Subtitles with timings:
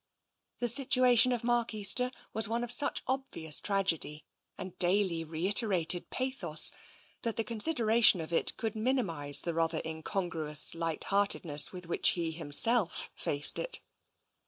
[0.57, 4.25] The situation of Mark Easter was one of such obvious tragedy,
[4.57, 6.71] and daily reiterated pathos,
[7.21, 12.09] that the consid eration of it could minimise the rather incongruous light heartedness with which
[12.17, 13.79] he himself faced it.